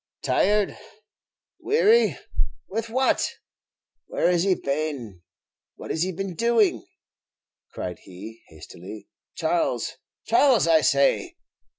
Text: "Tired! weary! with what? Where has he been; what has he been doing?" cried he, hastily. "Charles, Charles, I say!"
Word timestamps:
"Tired! 0.23 0.75
weary! 1.59 2.17
with 2.67 2.89
what? 2.89 3.33
Where 4.07 4.31
has 4.31 4.41
he 4.45 4.55
been; 4.55 5.21
what 5.75 5.91
has 5.91 6.01
he 6.01 6.11
been 6.11 6.33
doing?" 6.33 6.83
cried 7.71 7.99
he, 7.99 8.41
hastily. 8.47 9.09
"Charles, 9.35 9.97
Charles, 10.25 10.67
I 10.67 10.81
say!" 10.81 11.35